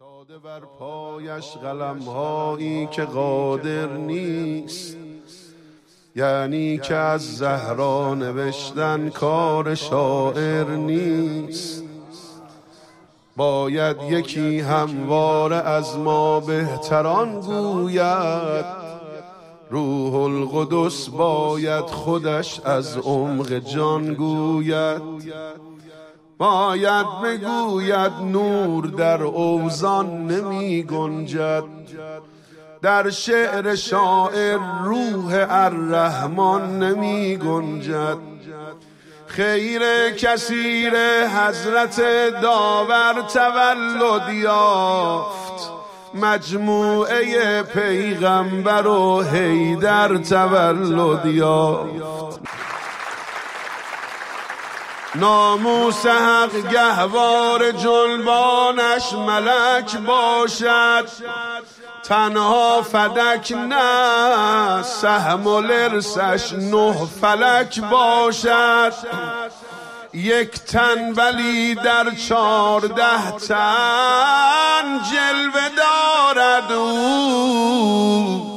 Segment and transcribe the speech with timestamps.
[0.00, 4.96] افتاده بر پایش قلم هایی که قادر نیست.
[6.16, 11.84] یعنی که از زهرا نوشتن کار شاعر نیست.
[13.36, 18.64] باید یکی هموار از ما بهتران گوید.
[19.70, 25.02] روح القدس باید خودش از عمق جان گوید.
[26.38, 31.64] باید بگوید نور در اوزان نمی گنجد.
[32.82, 38.18] در شعر شاعر روح الرحمن نمی گنجد.
[39.26, 40.92] خیر کثیر
[41.26, 42.00] حضرت
[42.42, 45.70] داور تولد یافت.
[46.14, 52.40] مجموعه پیغمبر و حیدر تولد یافت.
[55.20, 61.08] ناموس حق گهوار جلبانش ملک باشد.
[62.04, 68.92] تنها فدک نه سهم و لرسش نه فلک باشد.
[70.14, 78.56] یک تن ولی در چارده تن جلوه دارد او.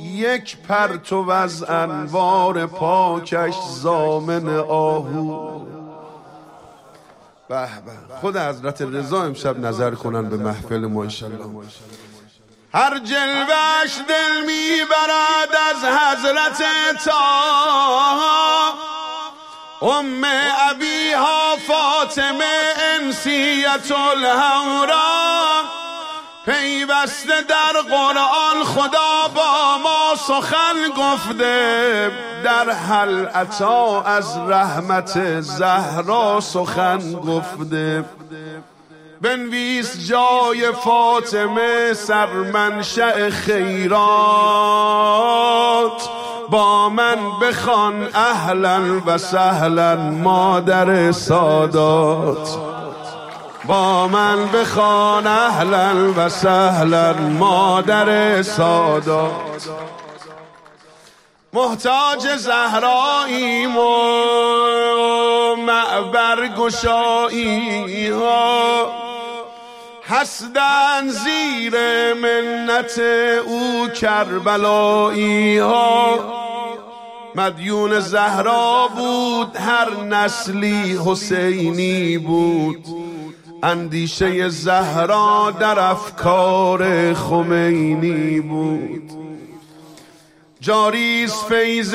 [0.00, 5.67] یک پرتو از انوار پاکش زامن آهو.
[7.48, 8.16] به به.
[8.20, 11.44] خود حضرت رضا امشب نظر کنن به محفل ما انشالله
[12.74, 16.62] هر جلوش دل می‌برد از حضرت
[17.04, 17.12] تا
[19.82, 20.24] ام
[20.70, 25.77] ابیها فاطمه انسیت الهورا.
[26.48, 32.10] پیوسته در قرآن خدا با ما سخن گفته
[32.44, 38.04] در حل عطا از رحمت زهرا سخن گفته.
[39.20, 43.98] بنویس جای فاطمه سرمنشأ خیرات.
[46.50, 52.77] با من بخوان اهلا و سهلا مادر سادات.
[53.64, 59.68] با من بخوان اهلا و سهلا مادر سادات
[61.52, 63.86] محتاج زهراییم و
[65.56, 68.92] معبر گشایی ها
[70.08, 71.74] هستن زیر
[72.14, 72.98] منت
[73.46, 76.18] او کربلایی ها
[77.34, 82.84] مدیون زهرا بود هر نسلی حسینی بود.
[83.62, 89.10] اندیشه زهرا در افکار خمینی بود.
[90.60, 91.94] جاریز فیض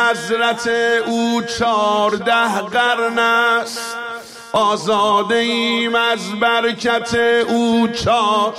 [0.00, 0.66] حضرت
[1.06, 3.96] او چارده قرن است.
[4.52, 7.14] آزاده ایم از برکت
[7.48, 8.54] او چار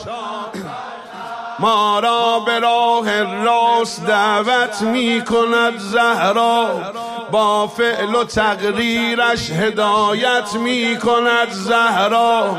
[1.60, 6.94] ما را به راه راست دعوت می کند زهرا.
[7.32, 12.58] با فعل و تقریرش هدایت می کند زهرا.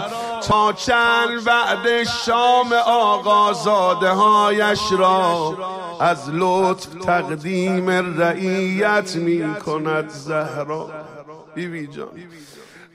[0.49, 5.57] تا چند بعد شام آقازاده هایش را
[6.01, 7.91] از لطف تقدیم
[8.21, 10.91] رعیت می کند زهرا.
[11.55, 12.09] بیبی جان.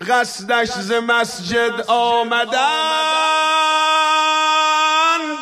[0.10, 2.58] قصدش ز مسجد آمدن.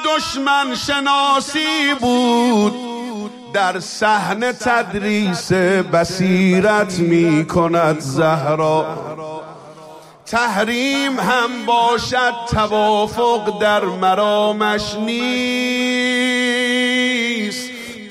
[0.06, 2.89] دشمن شناسی بود.
[3.54, 5.52] در صحنه تدریس
[5.94, 8.98] بصیرت می کند زهرا.
[10.26, 15.30] تحریم هم باشد توافق در مرامش نیست.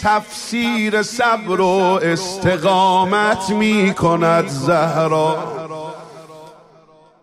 [0.00, 5.58] تفسیر صبر و استقامت می کند زهرا.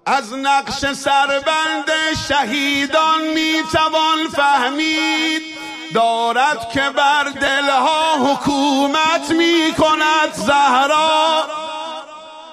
[0.05, 1.91] از نقش سربند
[2.27, 5.54] شهیدان می‌توان فهمید
[5.95, 11.44] دارد که بر دلها حکومت می‌کند زهرا.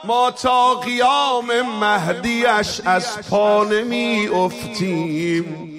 [0.04, 5.72] ما تا قیام مهدیش از پا نمی افتیم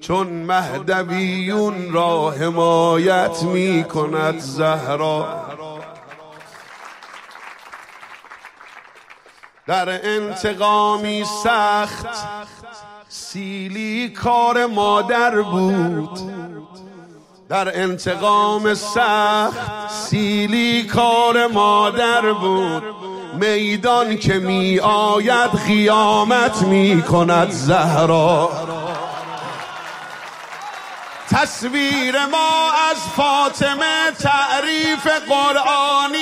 [0.00, 5.46] چون مهدویون را حمایت می کند زهرا.
[9.66, 12.06] در انتقامی سخت
[13.08, 16.49] سیلی کار مادر بود.
[17.50, 22.82] در انتقام سخت سیلی کار مادر بود.
[23.32, 28.50] میدان که می آید قیامت می کند زهرا.
[31.30, 36.18] تصویر ما از فاطمه تعریف قرآنی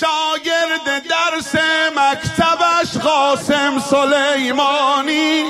[0.00, 1.54] شاگرد درس
[1.96, 5.44] مکتبش قاسم سلیمانی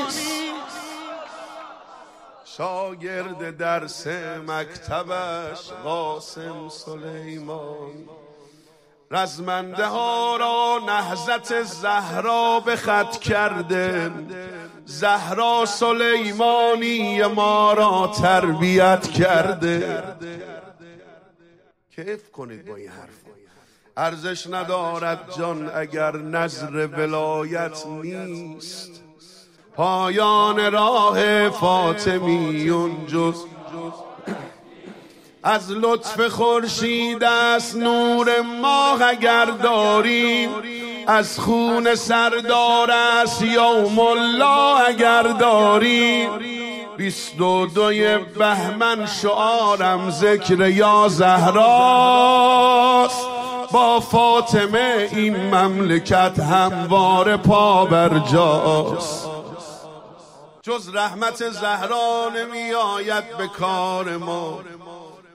[2.57, 4.07] شاگرد درس
[4.47, 8.09] مکتبش قاسم سلیمان.
[9.11, 14.11] رزمنده ها را نهزت زهرا به خط کرده.
[14.85, 20.03] زهرا سلیمانی ما را تربیت کرده.
[21.97, 23.25] کیف کنید با این حرف؟
[23.97, 29.05] ارزش ندارد جان اگر نظر ولایت نیست.
[29.77, 33.45] پایان راه فاطمیون جز
[35.43, 40.51] از لطف خورشید است نور ماه اگر داریم
[41.07, 46.31] از خون سردار است یوم الله اگر داریم.
[46.97, 52.55] بیست و دوی بهمن شعارم ذکر یا زهراست.
[53.73, 59.24] با فاطمه این مملکت هموار پا بر جاست.
[60.67, 64.61] جز رحمت زهرا نمی آید به کار ما.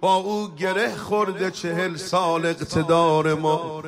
[0.01, 3.83] با او گره خورده چهل سال اقتدار ما.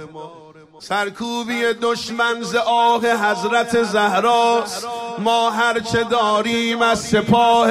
[0.79, 4.87] سرکوبی دشمن ز آه حضرت زهراست.
[5.19, 7.67] ما هرچه داریم از سپاه.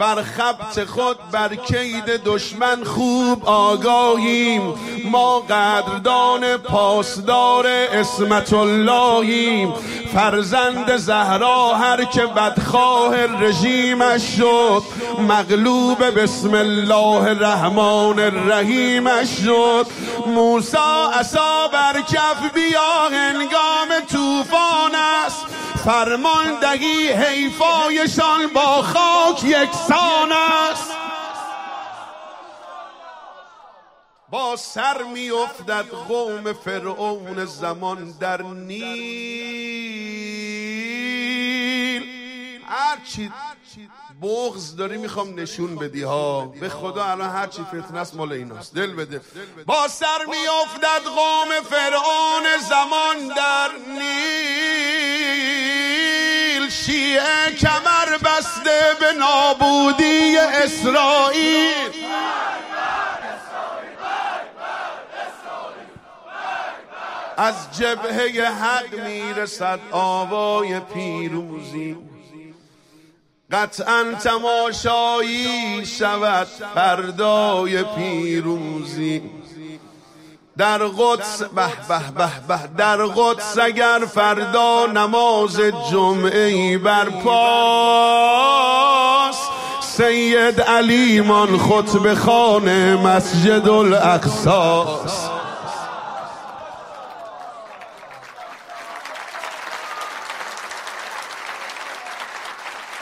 [0.00, 4.74] بر خبت خود بر کید دشمن خوب آگاهیم.
[5.04, 9.74] ما قدردان پاسدار اسمت اللهیم
[10.16, 14.82] فرزند زهرا هر که بدخواه رژیمش شد
[15.18, 19.86] مغلوب بسم الله الرحمن الرحیمش شد.
[20.26, 24.94] موسا عصا بر کف بیا هنگام طوفان
[25.26, 25.46] است.
[25.84, 30.32] فرمان دهی حیفایشان با خاک یکسان
[30.70, 30.90] است.
[34.30, 39.75] با سر میافتد قوم فرعون زمان در نیل
[42.96, 43.32] هرچی
[44.22, 46.46] بغز داری می‌خوام نشون بدی ها.
[46.46, 48.74] به خدا الان هرچی فتنه است مال ایناست.
[48.74, 49.20] دل بده.
[49.66, 54.06] با سر میافتد قوم فرعون زمان در نیل.
[56.70, 61.90] شیعه کمر بسته به نابودی اسرائیل.
[67.38, 71.96] از جبهه حق می‌رسد آوای پیروزی.
[73.52, 79.22] قطعا تماشایی شود فردای پیروزی.
[80.58, 85.60] در قدس به به به به در قدس اگر فردا نماز
[85.90, 87.36] جمعه برپاس
[89.80, 95.35] سید علیمان خطب خانه مسجد الاقصاست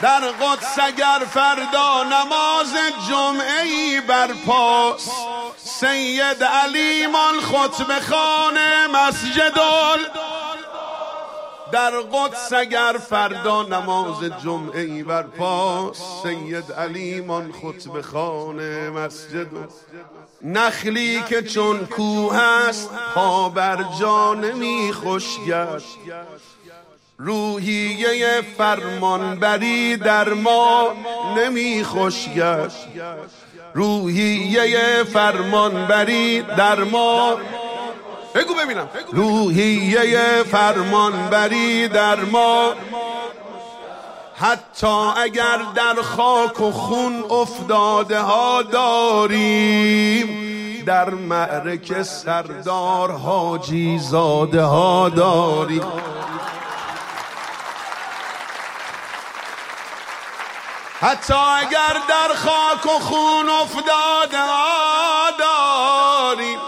[0.01, 2.75] در قدس اگر فردا نماز
[3.09, 5.09] جمعه برپاس
[5.57, 9.53] سید علیمان خطب خانه مسجد
[11.71, 19.47] در قدس اگر فردا نماز جمعه برپاس سید علیمان خطب خانه مسجد
[20.41, 24.93] نخلی که چون کوه است پا بر جان می
[25.47, 25.89] گشت.
[27.17, 30.93] روحیه فرمانبری در ما
[31.37, 32.87] نمی خوشگشت
[33.73, 37.37] روحیه فرمانبری در ما
[38.35, 38.89] بگو ببینم.
[39.11, 42.73] روحیه فرمانبری در ما
[44.35, 50.45] حتی اگر در خاک و خون افتاده ها داریم
[50.85, 55.83] در معرکه سردار حاجی زاده ها داریم.
[61.01, 64.37] حتی اگر در خاک و خون افتاده
[65.39, 66.59] داریم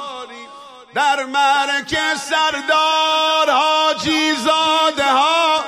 [0.93, 5.59] در مرک سردار حاجی زاده ها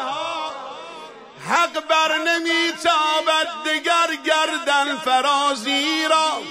[1.49, 6.41] حق بر نمیتابد دگر گردن فرازی را.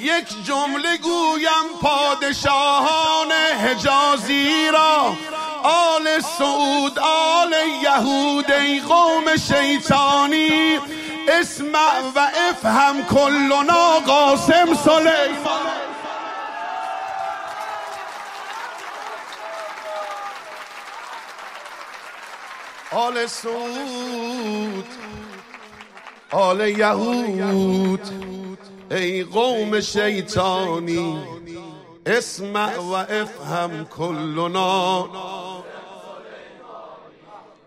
[0.00, 5.16] یک جمله گویم پادشاهان حجازی را.
[5.62, 7.39] آل سعود آل
[7.82, 10.78] یهود ای قوم شیطانی
[11.28, 12.18] اسمع و
[12.50, 15.70] افهم کلنا قاسم سلیمان.
[22.92, 24.86] آل سود
[26.30, 28.08] آل یهود
[28.90, 31.18] ای قوم شیطانی
[32.06, 35.08] اسمع و افهم کلنا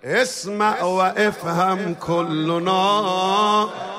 [0.06, 3.93] اسمع وافهم كلنا.